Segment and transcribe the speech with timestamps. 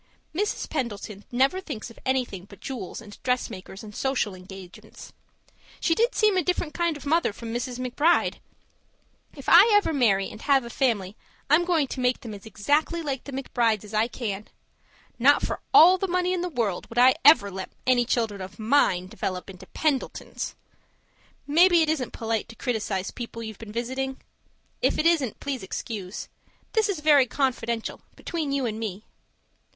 [0.33, 0.67] Mrs.
[0.67, 5.13] Pendleton never thinks of anything but jewels and dressmakers and social engagements.
[5.79, 7.77] She did seem a different kind of mother from Mrs.
[7.77, 8.39] McBride!
[9.35, 11.15] If I ever marry and have a family,
[11.51, 14.47] I'm going to make them as exactly like the McBrides as I can.
[15.19, 18.57] Not for all the money in the world would I ever let any children of
[18.57, 20.55] mine develop into Pendletons.
[21.45, 24.19] Maybe it isn't polite to criticize people you've been visiting?
[24.81, 26.27] If it isn't, please excuse.
[26.73, 29.03] This is very confidential, between you and me.